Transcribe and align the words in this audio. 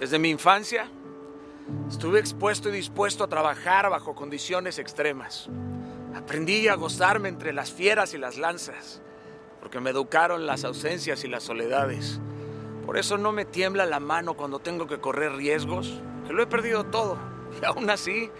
Desde 0.00 0.20
mi 0.20 0.30
infancia 0.30 0.88
estuve 1.88 2.20
expuesto 2.20 2.68
y 2.68 2.72
dispuesto 2.72 3.24
a 3.24 3.28
trabajar 3.28 3.90
bajo 3.90 4.14
condiciones 4.14 4.78
extremas. 4.78 5.48
Aprendí 6.14 6.68
a 6.68 6.76
gozarme 6.76 7.28
entre 7.28 7.52
las 7.52 7.72
fieras 7.72 8.14
y 8.14 8.18
las 8.18 8.38
lanzas, 8.38 9.02
porque 9.60 9.80
me 9.80 9.90
educaron 9.90 10.46
las 10.46 10.62
ausencias 10.62 11.24
y 11.24 11.28
las 11.28 11.42
soledades. 11.42 12.20
Por 12.86 12.96
eso 12.96 13.18
no 13.18 13.32
me 13.32 13.44
tiembla 13.44 13.86
la 13.86 13.98
mano 13.98 14.34
cuando 14.34 14.60
tengo 14.60 14.86
que 14.86 15.00
correr 15.00 15.32
riesgos, 15.32 16.00
que 16.26 16.32
lo 16.32 16.42
he 16.42 16.46
perdido 16.46 16.84
todo. 16.84 17.18
Y 17.60 17.64
aún 17.64 17.88
así, 17.90 18.30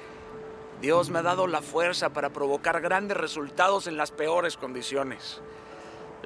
Dios 0.80 1.10
me 1.10 1.18
ha 1.18 1.22
dado 1.22 1.46
la 1.46 1.62
fuerza 1.62 2.10
para 2.10 2.30
provocar 2.30 2.80
grandes 2.80 3.16
resultados 3.16 3.86
en 3.86 3.96
las 3.96 4.12
peores 4.12 4.56
condiciones. 4.56 5.40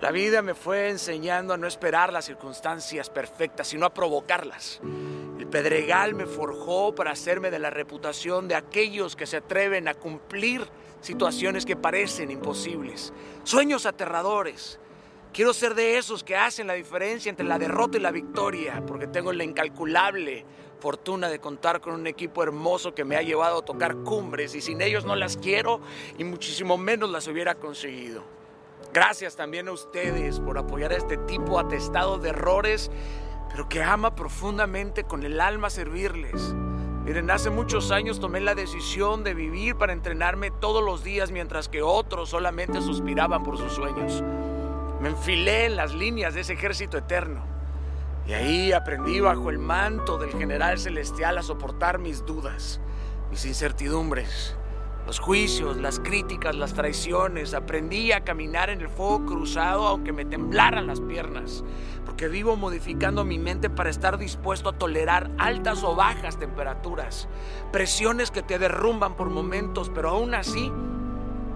La 0.03 0.11
vida 0.11 0.43
me 0.43 0.55
fue 0.55 0.91
enseñando 0.91 1.55
a 1.55 1.57
no 1.57 1.69
esperar 1.69 2.13
las 2.13 2.25
circunstancias 2.25 3.09
perfectas, 3.09 3.69
sino 3.69 3.87
a 3.87 3.95
provocarlas. 3.95 4.81
Pedregal 5.53 6.15
me 6.15 6.25
forjó 6.25 6.95
para 6.95 7.13
hacerme 7.13 7.51
de 7.51 7.59
la 7.59 7.69
reputación 7.69 8.49
de 8.49 8.55
aquellos 8.55 9.15
que 9.15 9.27
se 9.27 9.37
atreven 9.37 9.87
a 9.87 9.95
cumplir 9.95 10.67
situaciones 11.03 11.67
que 11.67 11.77
parecen 11.77 12.31
imposibles, 12.31 13.13
sueños 13.45 13.85
aterradores. 13.85 14.81
Quiero 15.33 15.53
ser 15.53 15.75
de 15.75 15.99
esos 15.99 16.25
que 16.25 16.37
hacen 16.37 16.67
la 16.67 16.73
diferencia 16.73 17.29
entre 17.29 17.47
la 17.47 17.59
derrota 17.59 17.99
y 17.99 18.01
la 18.01 18.11
victoria, 18.11 18.83
porque 18.87 19.07
tengo 19.07 19.33
la 19.33 19.45
incalculable 19.45 20.45
fortuna 20.81 21.29
de 21.29 21.39
contar 21.39 21.83
con 21.83 21.95
un 21.95 22.07
equipo 22.07 22.43
hermoso 22.43 22.95
que 22.95 23.05
me 23.05 23.17
ha 23.17 23.23
llevado 23.23 23.59
a 23.59 23.65
tocar 23.65 23.97
cumbres 23.99 24.55
y 24.55 24.63
sin 24.63 24.81
ellos 24.81 25.05
no 25.05 25.17
las 25.17 25.37
quiero 25.37 25.81
y 26.19 26.25
muchísimo 26.25 26.79
menos 26.79 27.11
las 27.11 27.29
hubiera 27.29 27.55
conseguido. 27.57 28.25
Gracias 28.93 29.37
también 29.37 29.69
a 29.69 29.73
ustedes 29.73 30.41
por 30.41 30.59
apoyar 30.59 30.93
a 30.93 30.97
este 30.97 31.17
tipo 31.17 31.59
atestado 31.59 32.19
de 32.19 32.31
errores, 32.31 32.91
pero 33.53 33.69
que 33.69 33.83
ama 33.83 34.15
profundamente 34.15 35.05
con 35.05 35.23
el 35.23 35.41
alma 35.41 35.71
servirles. 35.71 36.55
Miren, 37.05 37.31
hace 37.31 37.51
muchos 37.51 37.91
años 37.91 38.19
tomé 38.19 38.41
la 38.41 38.55
decisión 38.55 39.25
de 39.25 39.35
vivir 39.35 39.77
para 39.77 39.93
entrenarme 39.93 40.51
todos 40.51 40.83
los 40.83 41.05
días 41.05 41.31
mientras 41.31 41.69
que 41.69 41.83
otros 41.83 42.31
solamente 42.31 42.81
suspiraban 42.81 43.43
por 43.43 43.59
sus 43.59 43.73
sueños. 43.73 44.23
Me 45.01 45.11
enfilé 45.11 45.67
en 45.67 45.77
las 45.77 45.95
líneas 45.95 46.35
de 46.35 46.41
ese 46.41 46.55
ejército 46.55 46.97
eterno. 46.97 47.45
Y 48.27 48.33
ahí 48.33 48.73
aprendí 48.73 49.21
bajo 49.21 49.51
el 49.51 49.59
manto 49.59 50.17
del 50.17 50.31
general 50.31 50.79
celestial 50.79 51.37
a 51.39 51.43
soportar 51.43 51.99
mis 51.99 52.25
dudas, 52.25 52.81
mis 53.31 53.45
incertidumbres, 53.45 54.57
los 55.07 55.19
juicios, 55.19 55.77
las 55.77 56.01
críticas, 56.01 56.55
las 56.57 56.75
traiciones. 56.75 57.55
Aprendí 57.55 58.13
a 58.13 58.25
caminar 58.25 58.71
en 58.71 58.81
el 58.81 58.89
fuego 58.89 59.25
cruzado 59.27 59.87
aunque 59.87 60.13
me 60.13 60.25
temblaran 60.25 60.87
las 60.87 61.01
piernas, 61.01 61.65
porque 62.05 62.29
vivo 62.29 62.57
modificando 62.57 63.25
mi 63.25 63.39
mente 63.39 63.71
para 63.71 63.91
estar 63.91 64.19
dispuesto 64.19 64.69
a 64.71 64.79
tolerar 64.79 65.31
altas 65.39 65.83
o 65.85 65.95
bajas 65.95 66.39
temperaturas, 66.39 67.29
presiones 67.73 68.31
que 68.31 68.43
te 68.43 68.59
derrumban 68.59 69.17
por 69.17 69.31
momentos, 69.31 69.91
pero 69.95 70.11
aún 70.11 70.35
así 70.35 70.71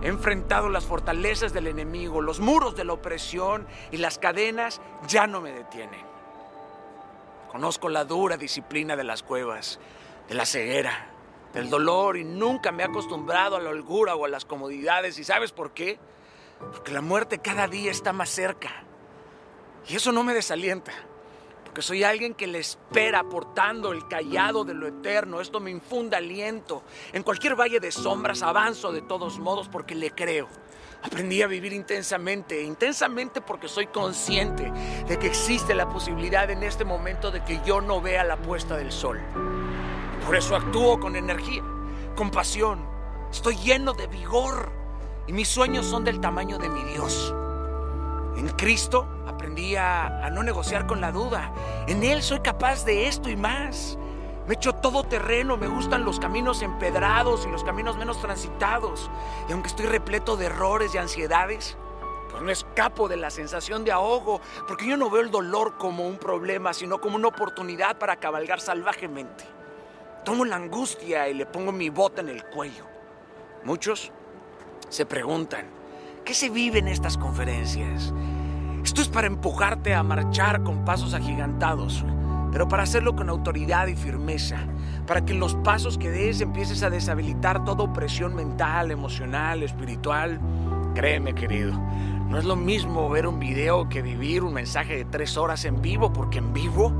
He 0.02 0.08
enfrentado 0.08 0.68
las 0.68 0.84
fortalezas 0.84 1.52
del 1.52 1.66
enemigo, 1.66 2.20
los 2.20 2.38
muros 2.38 2.76
de 2.76 2.84
la 2.84 2.92
opresión 2.92 3.66
y 3.90 3.96
las 3.96 4.18
cadenas 4.18 4.80
ya 5.08 5.26
no 5.26 5.40
me 5.40 5.52
detienen. 5.52 6.00
Conozco 7.50 7.88
la 7.88 8.04
dura 8.04 8.36
disciplina 8.36 8.96
de 8.96 9.04
las 9.04 9.22
cuevas, 9.22 9.80
de 10.28 10.34
la 10.34 10.44
ceguera, 10.44 11.10
del 11.56 11.70
dolor 11.70 12.18
y 12.18 12.24
nunca 12.24 12.70
me 12.70 12.82
he 12.82 12.86
acostumbrado 12.86 13.56
a 13.56 13.60
la 13.60 13.70
holgura 13.70 14.14
o 14.14 14.26
a 14.26 14.28
las 14.28 14.44
comodidades. 14.44 15.18
¿Y 15.18 15.24
sabes 15.24 15.52
por 15.52 15.72
qué? 15.72 15.98
Porque 16.70 16.92
la 16.92 17.00
muerte 17.00 17.38
cada 17.38 17.66
día 17.66 17.90
está 17.90 18.12
más 18.12 18.28
cerca. 18.28 18.68
Y 19.88 19.96
eso 19.96 20.12
no 20.12 20.22
me 20.22 20.34
desalienta, 20.34 20.92
porque 21.64 21.80
soy 21.80 22.04
alguien 22.04 22.34
que 22.34 22.46
le 22.46 22.58
espera 22.58 23.24
portando 23.24 23.92
el 23.92 24.06
callado 24.06 24.64
de 24.64 24.74
lo 24.74 24.86
eterno. 24.86 25.40
Esto 25.40 25.58
me 25.58 25.70
infunda 25.70 26.18
aliento. 26.18 26.82
En 27.14 27.22
cualquier 27.22 27.58
valle 27.58 27.80
de 27.80 27.90
sombras 27.90 28.42
avanzo 28.42 28.92
de 28.92 29.00
todos 29.00 29.38
modos 29.38 29.68
porque 29.68 29.94
le 29.94 30.10
creo. 30.10 30.48
Aprendí 31.02 31.40
a 31.40 31.46
vivir 31.46 31.72
intensamente, 31.72 32.64
intensamente 32.64 33.40
porque 33.40 33.68
soy 33.68 33.86
consciente 33.86 34.70
de 35.08 35.18
que 35.18 35.28
existe 35.28 35.74
la 35.74 35.88
posibilidad 35.88 36.50
en 36.50 36.62
este 36.64 36.84
momento 36.84 37.30
de 37.30 37.42
que 37.44 37.60
yo 37.64 37.80
no 37.80 38.02
vea 38.02 38.24
la 38.24 38.36
puesta 38.36 38.76
del 38.76 38.92
sol. 38.92 39.18
Por 40.26 40.34
eso 40.34 40.56
actúo 40.56 40.98
con 40.98 41.14
energía, 41.14 41.62
con 42.16 42.32
pasión. 42.32 42.84
Estoy 43.30 43.54
lleno 43.58 43.92
de 43.92 44.08
vigor 44.08 44.72
y 45.28 45.32
mis 45.32 45.46
sueños 45.46 45.86
son 45.86 46.02
del 46.02 46.20
tamaño 46.20 46.58
de 46.58 46.68
mi 46.68 46.82
Dios. 46.82 47.32
En 48.36 48.48
Cristo 48.48 49.06
aprendí 49.28 49.76
a, 49.76 50.28
no 50.32 50.42
negociar 50.42 50.88
con 50.88 51.00
la 51.00 51.12
duda. 51.12 51.52
En 51.86 52.02
Él 52.02 52.24
soy 52.24 52.40
capaz 52.40 52.84
de 52.84 53.06
esto 53.06 53.30
y 53.30 53.36
más. 53.36 53.98
Me 54.48 54.54
echo 54.54 54.72
todo 54.72 55.04
terreno, 55.04 55.56
me 55.56 55.68
gustan 55.68 56.04
los 56.04 56.18
caminos 56.18 56.60
empedrados 56.62 57.46
y 57.46 57.50
los 57.52 57.62
caminos 57.62 57.96
menos 57.96 58.20
transitados. 58.20 59.08
Y 59.48 59.52
aunque 59.52 59.68
estoy 59.68 59.86
repleto 59.86 60.36
de 60.36 60.46
errores 60.46 60.92
y 60.92 60.98
ansiedades, 60.98 61.76
pues 62.32 62.42
no 62.42 62.50
escapo 62.50 63.06
de 63.06 63.16
la 63.16 63.30
sensación 63.30 63.84
de 63.84 63.92
ahogo, 63.92 64.40
porque 64.66 64.88
yo 64.88 64.96
no 64.96 65.08
veo 65.08 65.22
el 65.22 65.30
dolor 65.30 65.76
como 65.78 66.04
un 66.04 66.18
problema, 66.18 66.74
sino 66.74 67.00
como 67.00 67.14
una 67.14 67.28
oportunidad 67.28 67.96
para 67.96 68.16
cabalgar 68.16 68.60
salvajemente. 68.60 69.54
Tomo 70.26 70.44
la 70.44 70.56
angustia 70.56 71.28
y 71.28 71.34
le 71.34 71.46
pongo 71.46 71.70
mi 71.70 71.88
bota 71.88 72.20
en 72.20 72.28
el 72.28 72.42
cuello. 72.46 72.84
Muchos 73.64 74.10
se 74.88 75.06
preguntan, 75.06 75.66
¿qué 76.24 76.34
se 76.34 76.50
vive 76.50 76.80
en 76.80 76.88
estas 76.88 77.16
conferencias? 77.16 78.12
Esto 78.82 79.02
es 79.02 79.08
para 79.08 79.28
empujarte 79.28 79.94
a 79.94 80.02
marchar 80.02 80.64
con 80.64 80.84
pasos 80.84 81.14
agigantados, 81.14 82.04
pero 82.50 82.66
para 82.66 82.82
hacerlo 82.82 83.14
con 83.14 83.28
autoridad 83.28 83.86
y 83.86 83.94
firmeza, 83.94 84.58
para 85.06 85.24
que 85.24 85.32
en 85.32 85.38
los 85.38 85.54
pasos 85.54 85.96
que 85.96 86.10
des 86.10 86.40
empieces 86.40 86.82
a 86.82 86.90
deshabilitar 86.90 87.64
toda 87.64 87.84
opresión 87.84 88.34
mental, 88.34 88.90
emocional, 88.90 89.62
espiritual. 89.62 90.40
Créeme, 90.96 91.34
querido, 91.34 91.74
no 92.30 92.38
es 92.38 92.46
lo 92.46 92.56
mismo 92.56 93.10
ver 93.10 93.26
un 93.26 93.38
video 93.38 93.86
que 93.86 94.00
vivir 94.00 94.42
un 94.42 94.54
mensaje 94.54 94.96
de 94.96 95.04
tres 95.04 95.36
horas 95.36 95.66
en 95.66 95.82
vivo, 95.82 96.10
porque 96.10 96.38
en 96.38 96.54
vivo 96.54 96.90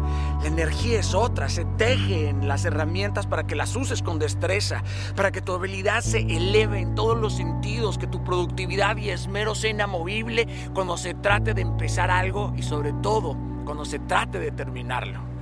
la 0.43 0.49
energía 0.49 1.01
es 1.01 1.15
otra, 1.15 1.49
se 1.49 1.65
tejen 1.65 2.47
las 2.47 2.67
herramientas 2.67 3.27
para 3.27 3.47
que 3.47 3.57
las 3.57 3.75
uses 3.75 4.03
con 4.03 4.19
destreza, 4.19 4.83
para 5.17 5.33
que 5.33 5.41
tu 5.41 5.55
habilidad 5.55 6.03
se 6.03 6.19
eleve 6.19 6.81
en 6.81 6.95
todos 6.95 7.17
los 7.17 7.37
sentidos, 7.37 7.97
que 7.97 8.07
tu 8.07 8.23
productividad 8.23 8.99
y 8.99 9.09
esmero 9.09 9.55
sea 9.55 9.71
inamovible 9.71 10.47
cuando 10.75 10.99
se 10.99 11.15
trate 11.15 11.55
de 11.55 11.63
empezar 11.63 12.11
algo 12.11 12.53
y 12.55 12.63
sobre 12.63 12.93
todo 12.93 13.35
cuando 13.65 13.87
se 13.87 13.99
trate 13.99 14.39
de 14.39 14.51
terminarlo. 14.51 15.36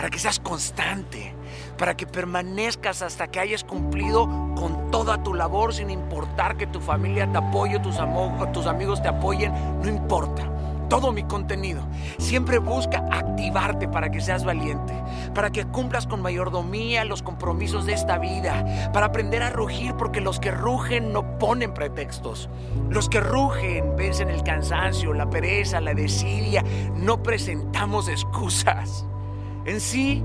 Para 0.00 0.08
que 0.08 0.18
seas 0.18 0.40
constante, 0.40 1.34
para 1.76 1.94
que 1.94 2.06
permanezcas 2.06 3.02
hasta 3.02 3.26
que 3.26 3.38
hayas 3.38 3.64
cumplido 3.64 4.26
con 4.56 4.90
toda 4.90 5.22
tu 5.22 5.34
labor 5.34 5.74
sin 5.74 5.90
importar 5.90 6.56
que 6.56 6.66
tu 6.66 6.80
familia 6.80 7.30
te 7.30 7.36
apoye, 7.36 7.78
tus, 7.80 7.98
amigos 7.98 9.02
te 9.02 9.08
apoyen, 9.08 9.52
no 9.82 9.90
importa. 9.90 10.50
Todo 10.88 11.12
mi 11.12 11.24
contenido 11.24 11.86
siempre 12.16 12.56
busca 12.56 13.04
activarte 13.12 13.88
para 13.88 14.10
que 14.10 14.22
seas 14.22 14.42
valiente, 14.42 14.94
para 15.34 15.50
que 15.50 15.66
cumplas 15.66 16.06
con 16.06 16.22
mayordomía 16.22 17.04
los 17.04 17.22
compromisos 17.22 17.84
de 17.84 17.92
esta 17.92 18.16
vida, 18.16 18.90
para 18.94 19.04
aprender 19.04 19.42
a 19.42 19.50
rugir 19.50 19.96
porque 19.96 20.22
los 20.22 20.40
que 20.40 20.50
rugen 20.50 21.12
no 21.12 21.38
ponen 21.38 21.74
pretextos. 21.74 22.48
Los 22.88 23.10
que 23.10 23.20
rugen 23.20 23.96
vencen 23.96 24.30
el 24.30 24.42
cansancio, 24.44 25.12
la 25.12 25.28
pereza, 25.28 25.78
la 25.78 25.92
desidia, 25.92 26.64
no 26.94 27.22
presentamos 27.22 28.08
excusas. 28.08 29.04
En 29.64 29.80
sí, 29.80 30.22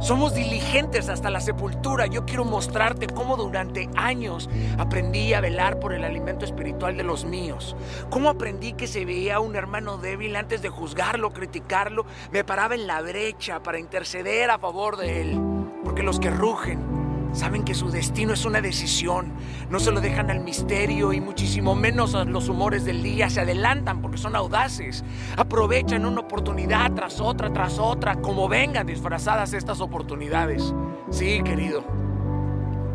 somos 0.00 0.32
diligentes 0.34 1.08
hasta 1.08 1.30
la 1.30 1.40
sepultura. 1.40 2.06
Yo 2.06 2.24
quiero 2.24 2.44
mostrarte 2.44 3.08
cómo 3.08 3.36
durante 3.36 3.88
años 3.96 4.48
aprendí 4.78 5.34
a 5.34 5.40
velar 5.40 5.80
por 5.80 5.92
el 5.92 6.04
alimento 6.04 6.44
espiritual 6.44 6.96
de 6.96 7.02
los 7.02 7.24
míos. 7.24 7.74
Cómo 8.08 8.28
aprendí 8.28 8.74
que 8.74 8.86
se 8.86 9.04
veía 9.04 9.40
un 9.40 9.56
hermano 9.56 9.98
débil 9.98 10.36
antes 10.36 10.62
de 10.62 10.68
juzgarlo, 10.68 11.32
criticarlo. 11.32 12.06
Me 12.30 12.44
paraba 12.44 12.76
en 12.76 12.86
la 12.86 13.02
brecha 13.02 13.62
para 13.62 13.80
interceder 13.80 14.50
a 14.50 14.58
favor 14.58 14.96
de 14.96 15.22
él. 15.22 15.40
Porque 15.82 16.04
los 16.04 16.20
que 16.20 16.30
rugen 16.30 16.97
saben 17.32 17.64
que 17.64 17.74
su 17.74 17.90
destino 17.90 18.32
es 18.32 18.44
una 18.44 18.60
decisión. 18.60 19.32
No 19.70 19.80
se 19.80 19.92
lo 19.92 20.00
dejan 20.00 20.30
al 20.30 20.40
misterio 20.40 21.12
y 21.12 21.20
muchísimo 21.20 21.74
menos 21.74 22.14
a 22.14 22.24
los 22.24 22.48
humores 22.48 22.84
del 22.84 23.02
día. 23.02 23.30
Se 23.30 23.40
adelantan 23.40 24.00
porque 24.00 24.18
son 24.18 24.36
audaces. 24.36 25.04
Aprovechan 25.36 26.06
una 26.06 26.20
oportunidad 26.20 26.92
tras 26.92 27.20
otra, 27.20 27.52
tras 27.52 27.78
otra, 27.78 28.16
como 28.16 28.48
vengan 28.48 28.86
disfrazadas 28.86 29.52
estas 29.52 29.80
oportunidades. 29.80 30.74
Sí, 31.10 31.42
querido. 31.42 31.84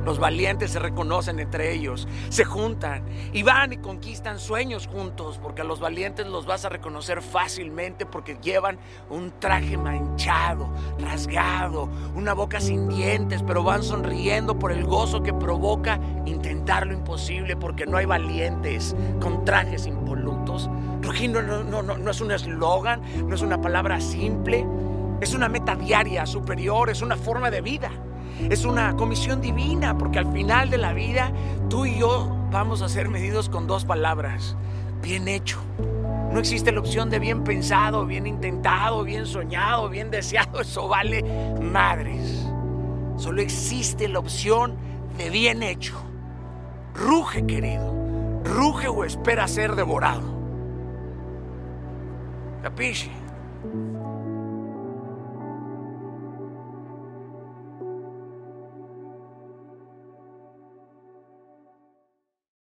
Los 0.06 0.20
valientes 0.20 0.72
se 0.72 0.80
reconocen 0.80 1.40
entre 1.40 1.74
ellos, 1.74 2.08
se 2.30 2.44
juntan 2.44 3.04
y 3.32 3.44
van 3.44 3.74
y 3.74 3.78
conquistan 3.78 4.40
sueños 4.40 4.88
juntos, 4.88 5.40
porque 5.42 5.62
a 5.62 5.66
los 5.66 5.80
valientes 5.80 6.28
los 6.28 6.46
vas 6.46 6.66
a 6.66 6.70
reconocer 6.70 7.22
fácilmente 7.22 8.06
porque 8.06 8.38
llevan 8.42 8.80
un 9.10 9.32
traje 9.40 9.78
manchado, 9.78 10.70
rasgado, 11.00 11.90
una 12.16 12.34
boca 12.34 12.60
sin 12.60 12.90
dientes, 12.90 13.44
pero 13.44 13.64
van 13.64 13.84
sonriendo 13.84 14.60
por 14.60 14.72
el 14.72 14.84
gozo 14.84 15.24
que 15.24 15.34
provoca 15.34 16.00
intentar 16.26 16.86
lo 16.86 16.94
imposible, 16.94 17.56
porque 17.56 17.86
no 17.86 17.98
hay 17.98 18.06
valientes 18.06 18.96
con 19.22 19.46
trajes 19.46 19.88
impolutos. 19.88 20.70
Rugir 21.02 21.32
no, 21.32 21.42
no, 21.42 21.82
no, 21.82 21.98
no 21.98 22.12
es 22.12 22.22
un 22.22 22.32
eslogan, 22.32 23.02
no 23.28 23.36
es 23.36 23.42
una 23.42 23.62
palabra 23.62 24.00
simple, 24.02 24.66
Es 25.22 25.34
una 25.34 25.48
meta 25.48 25.76
diaria, 25.76 26.26
superior, 26.26 26.90
es 26.90 27.02
una 27.02 27.16
forma 27.16 27.50
de 27.50 27.62
vida. 27.62 27.90
Es 28.50 28.66
una 28.66 28.96
comisión 28.96 29.42
divina, 29.42 29.98
porque 29.98 30.20
al 30.20 30.32
final 30.32 30.70
de 30.70 30.78
la 30.78 30.94
vida 30.94 31.32
tú 31.70 31.86
y 31.86 32.00
yo 32.00 32.36
vamos 32.52 32.82
a 32.82 32.90
ser 32.90 33.10
medidos 33.10 33.50
con 33.50 33.68
dos 33.68 33.86
palabras. 33.86 34.56
Bien 35.02 35.28
hecho. 35.28 35.60
No 36.32 36.40
existe 36.40 36.72
la 36.72 36.80
opción 36.80 37.10
de 37.10 37.20
bien 37.20 37.44
pensado, 37.44 38.06
bien 38.06 38.26
intentado, 38.26 39.04
bien 39.04 39.26
soñado, 39.26 39.90
bien 39.90 40.10
deseado. 40.10 40.60
Eso 40.62 40.88
vale 40.88 41.24
madres. 41.62 42.48
Solo 43.18 43.42
existe 43.42 44.08
la 44.08 44.20
opción 44.20 44.76
de 45.18 45.30
bien 45.30 45.62
hecho. 45.62 45.96
Ruge, 46.96 47.46
querido. 47.46 47.94
Ruge 48.44 48.88
o 48.88 49.04
espera 49.04 49.48
ser 49.48 49.76
devorado. 49.76 50.34
Capisci? 52.62 53.12